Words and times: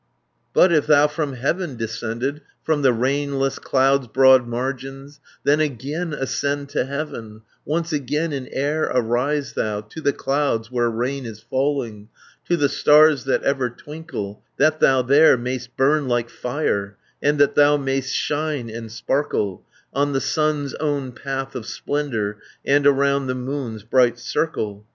"But 0.51 0.71
if 0.73 0.87
thou 0.87 1.05
from 1.07 1.33
heaven 1.33 1.75
descended, 1.75 2.41
From 2.63 2.81
the 2.81 2.91
rainless 2.91 3.59
clouds' 3.59 4.07
broad 4.07 4.47
margins, 4.47 5.19
360 5.43 5.43
Then 5.93 6.07
again 6.09 6.13
ascend 6.19 6.69
to 6.69 6.85
heaven, 6.85 7.43
Once 7.65 7.93
again 7.93 8.33
in 8.33 8.47
air 8.47 8.85
arise 8.85 9.53
thou, 9.53 9.81
To 9.81 10.01
the 10.01 10.11
clouds 10.11 10.71
where 10.71 10.89
rain 10.89 11.27
is 11.27 11.41
falling, 11.41 12.09
To 12.45 12.57
the 12.57 12.67
stars 12.67 13.25
that 13.25 13.43
ever 13.43 13.69
twinkle, 13.69 14.41
That 14.57 14.79
thou 14.79 15.03
there 15.03 15.37
mayst 15.37 15.77
burn 15.77 16.07
like 16.07 16.31
fire, 16.31 16.97
And 17.21 17.37
that 17.37 17.53
thou 17.53 17.77
mayst 17.77 18.11
shine 18.15 18.71
and 18.71 18.91
sparkle 18.91 19.63
On 19.93 20.13
the 20.13 20.19
sun's 20.19 20.73
own 20.79 21.11
path 21.11 21.53
of 21.53 21.67
splendour, 21.67 22.39
And 22.65 22.87
around 22.87 23.27
the 23.27 23.35
moon's 23.35 23.83
bright 23.83 24.17
circle. 24.17 24.87